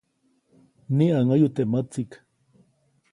Mniʼäŋäyu 0.95 1.47
teʼ 1.55 1.67
mätsiʼk. 1.71 2.11